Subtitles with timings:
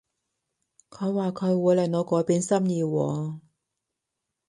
[0.89, 3.39] 佢話佢會令我改變心意喎